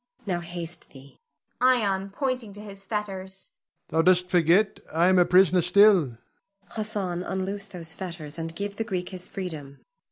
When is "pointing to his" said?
2.09-2.83